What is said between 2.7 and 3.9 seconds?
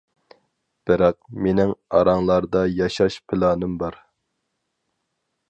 ياشاش پىلانىم